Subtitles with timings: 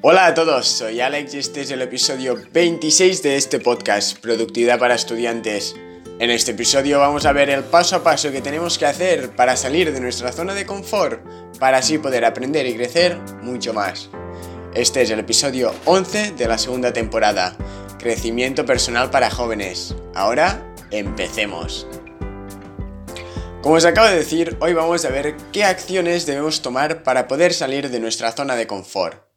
[0.00, 4.78] Hola a todos, soy Alex y este es el episodio 26 de este podcast, Productividad
[4.78, 5.74] para Estudiantes.
[6.20, 9.56] En este episodio vamos a ver el paso a paso que tenemos que hacer para
[9.56, 11.20] salir de nuestra zona de confort,
[11.58, 14.08] para así poder aprender y crecer mucho más.
[14.72, 17.56] Este es el episodio 11 de la segunda temporada,
[17.98, 19.96] Crecimiento Personal para Jóvenes.
[20.14, 21.88] Ahora, empecemos.
[23.62, 27.52] Como os acabo de decir, hoy vamos a ver qué acciones debemos tomar para poder
[27.52, 29.27] salir de nuestra zona de confort.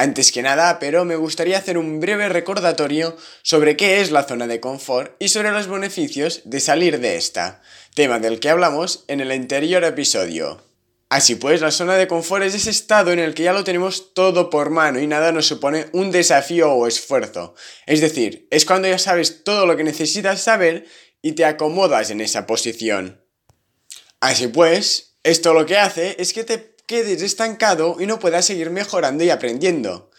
[0.00, 4.46] Antes que nada, pero me gustaría hacer un breve recordatorio sobre qué es la zona
[4.46, 7.60] de confort y sobre los beneficios de salir de esta,
[7.94, 10.64] tema del que hablamos en el anterior episodio.
[11.10, 14.14] Así pues, la zona de confort es ese estado en el que ya lo tenemos
[14.14, 17.54] todo por mano y nada nos supone un desafío o esfuerzo.
[17.84, 20.86] Es decir, es cuando ya sabes todo lo que necesitas saber
[21.20, 23.22] y te acomodas en esa posición.
[24.18, 26.56] Así pues, esto lo que hace es que te
[26.90, 30.10] quedes estancado y no puedas seguir mejorando y aprendiendo.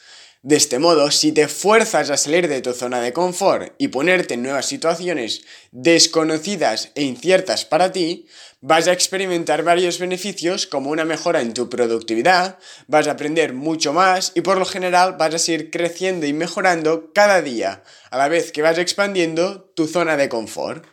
[0.42, 4.36] De este modo, si te fuerzas a salir de tu zona de confort y ponerte
[4.36, 5.42] en nuevas situaciones
[5.74, 8.26] desconocidas e inciertas para ti,
[8.62, 13.92] vas a experimentar varios beneficios como una mejora en tu productividad, vas a aprender mucho
[13.92, 18.30] más y por lo general vas a seguir creciendo y mejorando cada día, a la
[18.30, 20.86] vez que vas expandiendo tu zona de confort.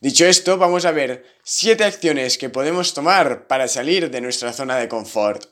[0.00, 4.78] Dicho esto, vamos a ver 7 acciones que podemos tomar para salir de nuestra zona
[4.78, 5.44] de confort.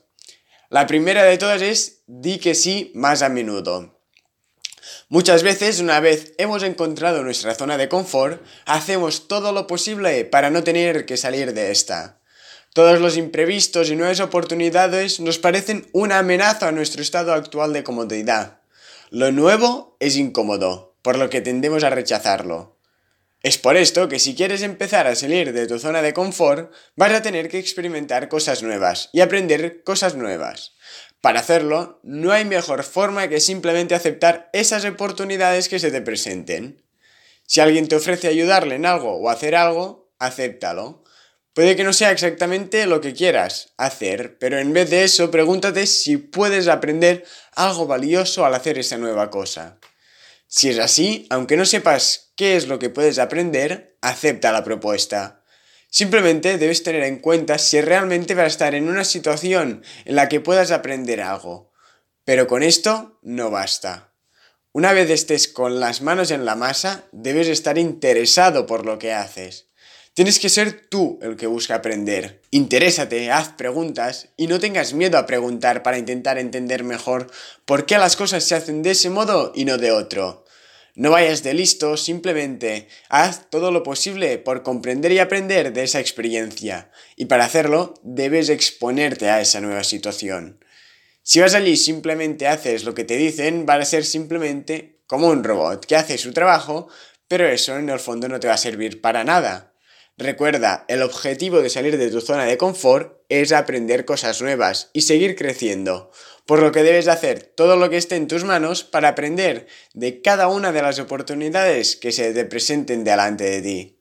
[0.69, 4.01] La primera de todas es di que sí más a menudo.
[5.07, 10.49] Muchas veces, una vez hemos encontrado nuestra zona de confort, hacemos todo lo posible para
[10.49, 12.19] no tener que salir de esta.
[12.73, 17.83] Todos los imprevistos y nuevas oportunidades nos parecen una amenaza a nuestro estado actual de
[17.83, 18.61] comodidad.
[19.11, 22.78] Lo nuevo es incómodo, por lo que tendemos a rechazarlo.
[23.41, 27.13] Es por esto que si quieres empezar a salir de tu zona de confort, vas
[27.13, 30.73] a tener que experimentar cosas nuevas y aprender cosas nuevas.
[31.21, 36.83] Para hacerlo, no hay mejor forma que simplemente aceptar esas oportunidades que se te presenten.
[37.45, 41.03] Si alguien te ofrece ayudarle en algo o hacer algo, acéptalo.
[41.53, 45.87] Puede que no sea exactamente lo que quieras hacer, pero en vez de eso, pregúntate
[45.87, 47.25] si puedes aprender
[47.55, 49.79] algo valioso al hacer esa nueva cosa.
[50.51, 55.43] Si es así, aunque no sepas qué es lo que puedes aprender, acepta la propuesta.
[55.91, 60.27] Simplemente debes tener en cuenta si realmente vas a estar en una situación en la
[60.27, 61.71] que puedas aprender algo.
[62.25, 64.11] Pero con esto no basta.
[64.71, 69.13] Una vez estés con las manos en la masa, debes estar interesado por lo que
[69.13, 69.68] haces.
[70.19, 72.41] Tienes que ser tú el que busca aprender.
[72.51, 77.31] Interésate, haz preguntas y no tengas miedo a preguntar para intentar entender mejor
[77.63, 80.43] por qué las cosas se hacen de ese modo y no de otro.
[80.93, 86.01] No vayas de listo, simplemente haz todo lo posible por comprender y aprender de esa
[86.01, 86.91] experiencia.
[87.15, 90.61] Y para hacerlo, debes exponerte a esa nueva situación.
[91.23, 95.45] Si vas allí simplemente haces lo que te dicen, va a ser simplemente como un
[95.45, 96.89] robot que hace su trabajo,
[97.29, 99.68] pero eso en el fondo no te va a servir para nada.
[100.19, 105.03] Recuerda, el objetivo de salir de tu zona de confort es aprender cosas nuevas y
[105.03, 106.11] seguir creciendo,
[106.45, 110.21] por lo que debes hacer todo lo que esté en tus manos para aprender de
[110.21, 113.97] cada una de las oportunidades que se te presenten delante de ti.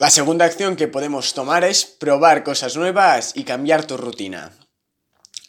[0.00, 4.50] La segunda acción que podemos tomar es probar cosas nuevas y cambiar tu rutina.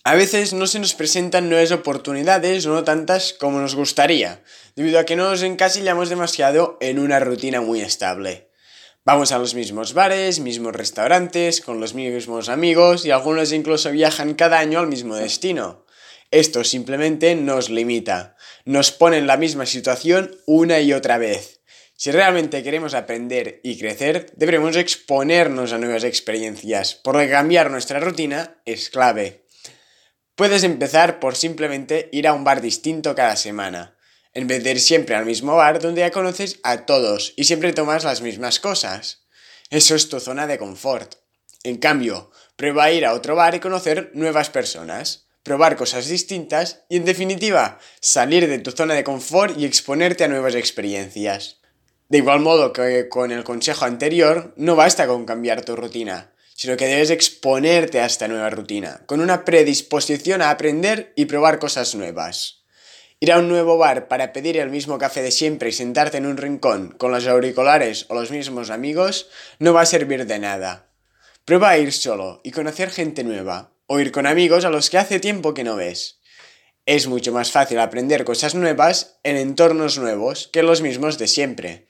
[0.04, 4.44] A veces no se nos presentan nuevas oportunidades, no tantas como nos gustaría,
[4.76, 8.52] debido a que nos encasillamos demasiado en una rutina muy estable.
[9.08, 14.34] Vamos a los mismos bares, mismos restaurantes, con los mismos amigos y algunos incluso viajan
[14.34, 15.86] cada año al mismo destino.
[16.32, 18.36] Esto simplemente nos limita,
[18.66, 21.62] nos pone en la misma situación una y otra vez.
[21.96, 27.70] Si realmente queremos aprender y crecer, deberemos exponernos a nuevas experiencias, por lo que cambiar
[27.70, 29.46] nuestra rutina es clave.
[30.34, 33.95] Puedes empezar por simplemente ir a un bar distinto cada semana
[34.36, 37.74] en vez de ir siempre al mismo bar donde ya conoces a todos y siempre
[37.74, 39.26] tomas las mismas cosas.
[39.72, 41.16] Eso es tu zona de confort.
[41.64, 46.82] En cambio, prueba a ir a otro bar y conocer nuevas personas, probar cosas distintas
[46.90, 51.62] y, en definitiva, salir de tu zona de confort y exponerte a nuevas experiencias.
[52.10, 56.78] De igual modo que con el consejo anterior, no basta con cambiar tu rutina, sino
[56.78, 61.96] que debes exponerte a esta nueva rutina, con una predisposición a aprender y probar cosas
[61.96, 62.65] nuevas.
[63.22, 66.26] Ir a un nuevo bar para pedir el mismo café de siempre y sentarte en
[66.26, 70.90] un rincón con los auriculares o los mismos amigos no va a servir de nada.
[71.46, 74.98] Prueba a ir solo y conocer gente nueva, o ir con amigos a los que
[74.98, 76.20] hace tiempo que no ves.
[76.86, 81.88] Es mucho más fácil aprender cosas nuevas en entornos nuevos que los mismos de siempre.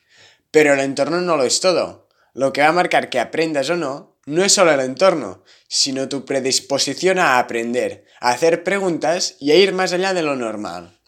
[0.51, 2.07] Pero el entorno no lo es todo.
[2.33, 6.07] Lo que va a marcar que aprendas o no no es solo el entorno, sino
[6.07, 10.99] tu predisposición a aprender, a hacer preguntas y a ir más allá de lo normal.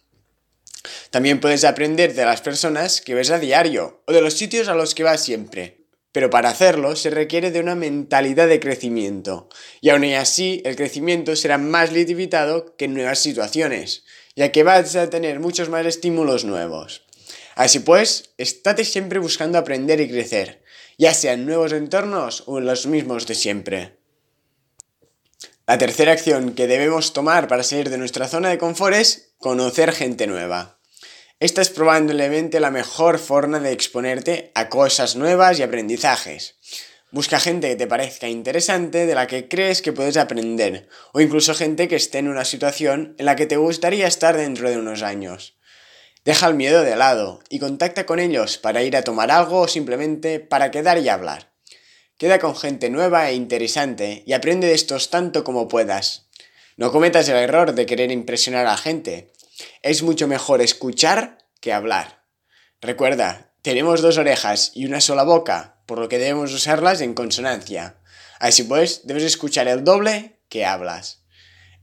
[1.10, 4.74] También puedes aprender de las personas que ves a diario o de los sitios a
[4.74, 5.78] los que vas siempre.
[6.12, 9.48] Pero para hacerlo se requiere de una mentalidad de crecimiento,
[9.80, 14.96] y aún así el crecimiento será más limitado que en nuevas situaciones, ya que vas
[14.96, 17.06] a tener muchos más estímulos nuevos.
[17.54, 20.62] Así pues, estate siempre buscando aprender y crecer,
[20.96, 23.98] ya sea en nuevos entornos o en los mismos de siempre.
[25.66, 29.92] La tercera acción que debemos tomar para salir de nuestra zona de confort es conocer
[29.92, 30.77] gente nueva.
[31.40, 36.56] Esta es probablemente la mejor forma de exponerte a cosas nuevas y aprendizajes.
[37.12, 41.54] Busca gente que te parezca interesante, de la que crees que puedes aprender, o incluso
[41.54, 45.02] gente que esté en una situación en la que te gustaría estar dentro de unos
[45.02, 45.56] años.
[46.24, 49.68] Deja el miedo de lado y contacta con ellos para ir a tomar algo o
[49.68, 51.52] simplemente para quedar y hablar.
[52.18, 56.26] Queda con gente nueva e interesante y aprende de estos tanto como puedas.
[56.76, 59.30] No cometas el error de querer impresionar a la gente.
[59.82, 62.24] Es mucho mejor escuchar que hablar.
[62.80, 67.98] Recuerda, tenemos dos orejas y una sola boca, por lo que debemos usarlas en consonancia.
[68.38, 71.24] Así pues, debes escuchar el doble que hablas.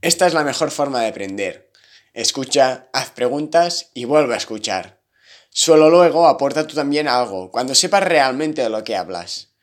[0.00, 1.70] Esta es la mejor forma de aprender.
[2.14, 5.02] Escucha, haz preguntas y vuelve a escuchar.
[5.50, 9.55] Solo luego aporta tú también algo, cuando sepas realmente de lo que hablas.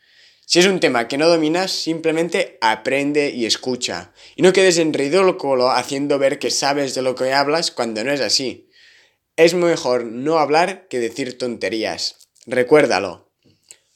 [0.54, 4.14] Si es un tema que no dominas, simplemente aprende y escucha.
[4.36, 8.12] Y no quedes en ridículo haciendo ver que sabes de lo que hablas cuando no
[8.12, 8.70] es así.
[9.36, 12.30] Es mejor no hablar que decir tonterías.
[12.46, 13.33] Recuérdalo.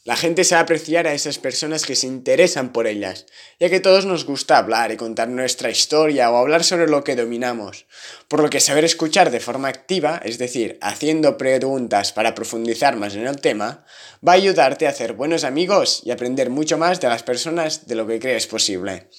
[0.07, 3.25] La gente sabe apreciar a esas personas que se interesan por ellas,
[3.59, 7.17] ya que todos nos gusta hablar y contar nuestra historia o hablar sobre lo que
[7.17, 7.87] dominamos,
[8.29, 13.15] por lo que saber escuchar de forma activa, es decir, haciendo preguntas para profundizar más
[13.15, 13.83] en el tema,
[14.25, 17.95] va a ayudarte a hacer buenos amigos y aprender mucho más de las personas de
[17.95, 19.09] lo que crees posible.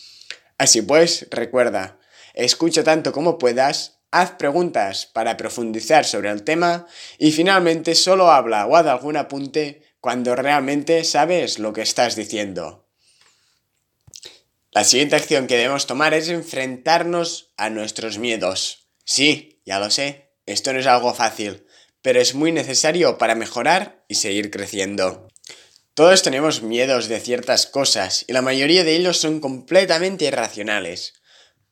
[0.56, 1.98] Así pues, recuerda,
[2.32, 6.86] escucha tanto como puedas, haz preguntas para profundizar sobre el tema
[7.18, 12.88] y finalmente solo habla o haz algún apunte cuando realmente sabes lo que estás diciendo.
[14.70, 18.88] La siguiente acción que debemos tomar es enfrentarnos a nuestros miedos.
[19.04, 21.66] Sí, ya lo sé, esto no es algo fácil,
[22.02, 25.28] pero es muy necesario para mejorar y seguir creciendo.
[25.94, 31.14] Todos tenemos miedos de ciertas cosas y la mayoría de ellos son completamente irracionales.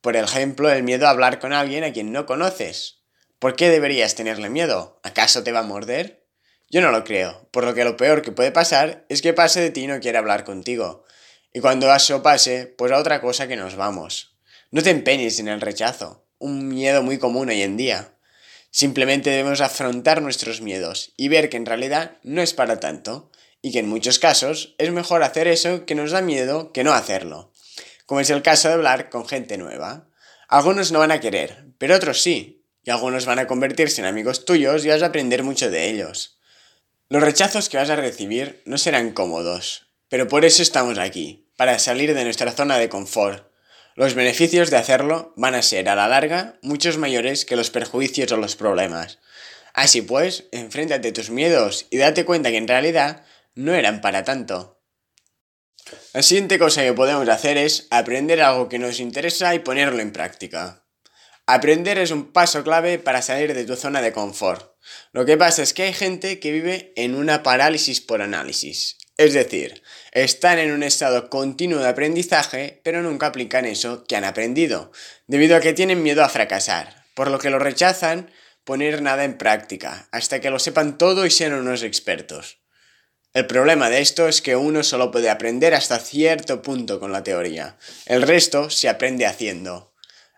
[0.00, 3.02] Por ejemplo, el miedo a hablar con alguien a quien no conoces.
[3.38, 4.98] ¿Por qué deberías tenerle miedo?
[5.04, 6.25] ¿Acaso te va a morder?
[6.68, 9.60] Yo no lo creo, por lo que lo peor que puede pasar es que pase
[9.60, 11.04] de ti y no quiera hablar contigo.
[11.52, 14.36] Y cuando eso pase, pues a otra cosa que nos vamos.
[14.70, 18.14] No te empeñes en el rechazo, un miedo muy común hoy en día.
[18.70, 23.30] Simplemente debemos afrontar nuestros miedos y ver que en realidad no es para tanto,
[23.62, 26.92] y que en muchos casos es mejor hacer eso que nos da miedo que no
[26.92, 27.52] hacerlo.
[28.06, 30.08] Como es el caso de hablar con gente nueva.
[30.48, 34.44] Algunos no van a querer, pero otros sí, y algunos van a convertirse en amigos
[34.44, 36.38] tuyos y vas a aprender mucho de ellos.
[37.08, 41.78] Los rechazos que vas a recibir no serán cómodos, pero por eso estamos aquí, para
[41.78, 43.46] salir de nuestra zona de confort.
[43.94, 48.32] Los beneficios de hacerlo van a ser a la larga muchos mayores que los perjuicios
[48.32, 49.20] o los problemas.
[49.72, 53.24] Así pues, enfréntate a tus miedos y date cuenta que en realidad
[53.54, 54.82] no eran para tanto.
[56.12, 60.12] La siguiente cosa que podemos hacer es aprender algo que nos interesa y ponerlo en
[60.12, 60.84] práctica.
[61.46, 64.75] Aprender es un paso clave para salir de tu zona de confort.
[65.12, 68.96] Lo que pasa es que hay gente que vive en una parálisis por análisis.
[69.16, 74.24] Es decir, están en un estado continuo de aprendizaje, pero nunca aplican eso que han
[74.24, 74.92] aprendido,
[75.26, 78.30] debido a que tienen miedo a fracasar, por lo que lo rechazan
[78.64, 82.58] poner nada en práctica, hasta que lo sepan todo y sean unos expertos.
[83.32, 87.22] El problema de esto es que uno solo puede aprender hasta cierto punto con la
[87.22, 89.94] teoría, el resto se aprende haciendo.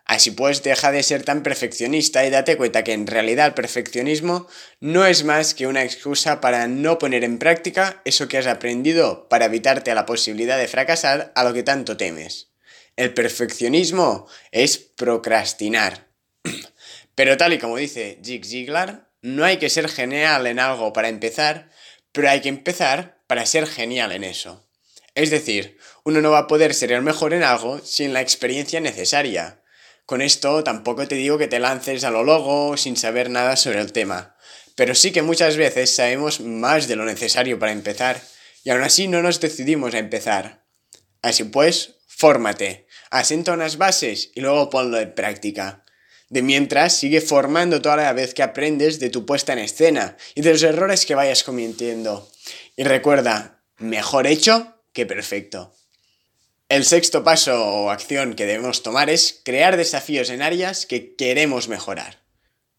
[0.09, 4.47] Así pues, deja de ser tan perfeccionista y date cuenta que en realidad el perfeccionismo
[4.79, 9.29] no es más que una excusa para no poner en práctica eso que has aprendido
[9.29, 12.47] para evitarte la posibilidad de fracasar a lo que tanto temes.
[12.95, 16.07] El perfeccionismo es procrastinar.
[17.13, 21.09] Pero tal y como dice Zig Ziglar, no hay que ser genial en algo para
[21.09, 21.69] empezar,
[22.11, 24.67] pero hay que empezar para ser genial en eso.
[25.13, 28.79] Es decir, uno no va a poder ser el mejor en algo sin la experiencia
[28.79, 29.58] necesaria.
[30.09, 33.79] Con esto tampoco te digo que te lances a lo logo sin saber nada sobre
[33.79, 34.35] el tema,
[34.73, 38.19] pero sí que muchas veces sabemos más de lo necesario para empezar
[38.63, 40.65] y aún así no nos decidimos a empezar.
[41.21, 45.85] Así pues, fórmate, asienta unas bases y luego ponlo en práctica.
[46.27, 50.41] De mientras, sigue formando toda la vez que aprendes de tu puesta en escena y
[50.41, 52.27] de los errores que vayas cometiendo.
[52.75, 55.75] Y recuerda, mejor hecho que perfecto.
[56.69, 61.67] El sexto paso o acción que debemos tomar es crear desafíos en áreas que queremos
[61.67, 62.21] mejorar.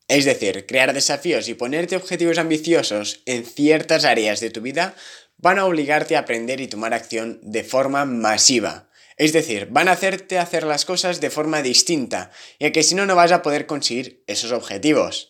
[0.07, 4.95] Es decir, crear desafíos y ponerte objetivos ambiciosos en ciertas áreas de tu vida
[5.39, 8.91] van a obligarte a aprender y tomar acción de forma masiva.
[9.17, 12.31] Es decir, van a hacerte hacer las cosas de forma distinta,
[12.61, 15.30] ya que si no, no vas a poder conseguir esos objetivos.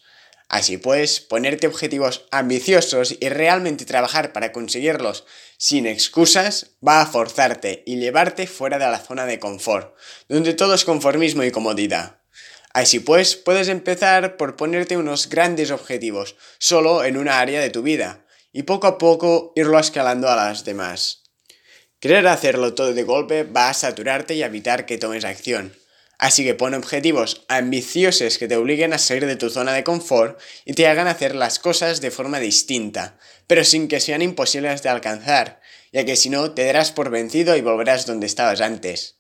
[0.50, 5.24] Así pues, ponerte objetivos ambiciosos y realmente trabajar para conseguirlos
[5.58, 9.94] sin excusas va a forzarte y llevarte fuera de la zona de confort,
[10.28, 12.22] donde todo es conformismo y comodidad.
[12.72, 17.82] Así pues, puedes empezar por ponerte unos grandes objetivos, solo en una área de tu
[17.82, 21.30] vida, y poco a poco irlo escalando a las demás.
[22.00, 25.79] Querer hacerlo todo de golpe va a saturarte y evitar que tomes acción.
[26.20, 30.38] Así que pon objetivos ambiciosos que te obliguen a salir de tu zona de confort
[30.66, 34.90] y te hagan hacer las cosas de forma distinta, pero sin que sean imposibles de
[34.90, 35.62] alcanzar,
[35.94, 39.16] ya que si no te darás por vencido y volverás donde estabas antes.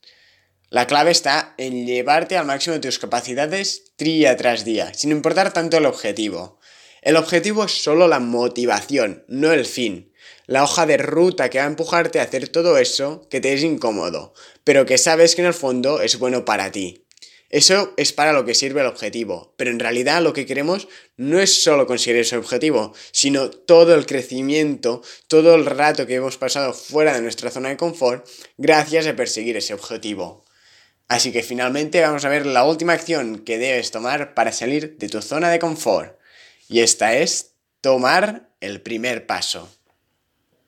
[0.68, 5.54] La clave está en llevarte al máximo de tus capacidades día tras día, sin importar
[5.54, 6.60] tanto el objetivo.
[7.00, 10.09] El objetivo es solo la motivación, no el fin.
[10.50, 13.62] La hoja de ruta que va a empujarte a hacer todo eso que te es
[13.62, 17.06] incómodo, pero que sabes que en el fondo es bueno para ti.
[17.50, 21.38] Eso es para lo que sirve el objetivo, pero en realidad lo que queremos no
[21.38, 26.72] es solo conseguir ese objetivo, sino todo el crecimiento, todo el rato que hemos pasado
[26.72, 28.26] fuera de nuestra zona de confort
[28.58, 30.44] gracias a perseguir ese objetivo.
[31.06, 35.08] Así que finalmente vamos a ver la última acción que debes tomar para salir de
[35.08, 36.18] tu zona de confort.
[36.68, 39.70] Y esta es tomar el primer paso.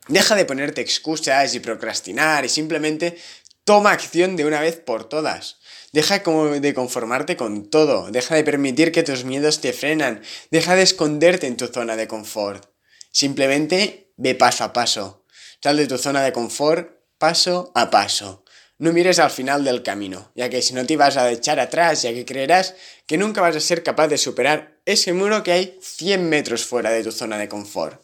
[0.09, 3.19] Deja de ponerte excusas y procrastinar y simplemente
[3.65, 5.59] toma acción de una vez por todas.
[5.93, 10.83] Deja de conformarte con todo, deja de permitir que tus miedos te frenan, deja de
[10.83, 12.67] esconderte en tu zona de confort.
[13.13, 15.25] Simplemente ve paso a paso.
[15.63, 18.43] Sal de tu zona de confort paso a paso.
[18.79, 22.03] No mires al final del camino, ya que si no te vas a echar atrás,
[22.03, 22.75] ya que creerás
[23.07, 26.91] que nunca vas a ser capaz de superar ese muro que hay 100 metros fuera
[26.91, 28.03] de tu zona de confort.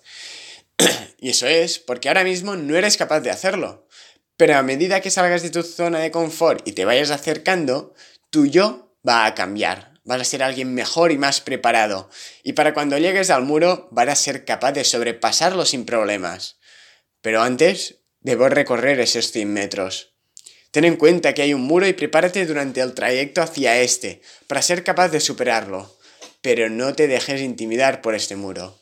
[1.18, 3.86] y eso es porque ahora mismo no eres capaz de hacerlo.
[4.36, 7.94] Pero a medida que salgas de tu zona de confort y te vayas acercando,
[8.30, 9.98] tu yo va a cambiar.
[10.04, 12.08] Vas a ser alguien mejor y más preparado.
[12.42, 16.56] Y para cuando llegues al muro, vas a ser capaz de sobrepasarlo sin problemas.
[17.20, 20.14] Pero antes, debo recorrer esos 100 metros.
[20.70, 24.62] Ten en cuenta que hay un muro y prepárate durante el trayecto hacia este, para
[24.62, 25.98] ser capaz de superarlo.
[26.42, 28.78] Pero no te dejes intimidar por este muro.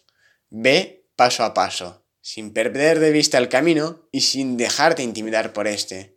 [0.50, 5.66] Ve paso a paso, sin perder de vista el camino y sin dejarte intimidar por
[5.66, 6.16] este.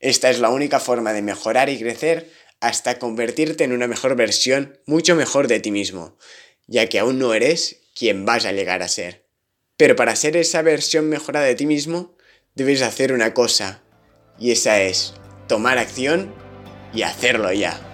[0.00, 4.78] Esta es la única forma de mejorar y crecer hasta convertirte en una mejor versión,
[4.86, 6.18] mucho mejor de ti mismo,
[6.66, 9.26] ya que aún no eres quien vas a llegar a ser.
[9.76, 12.16] Pero para ser esa versión mejorada de ti mismo,
[12.54, 13.82] debes hacer una cosa,
[14.38, 15.14] y esa es
[15.48, 16.34] tomar acción
[16.92, 17.93] y hacerlo ya.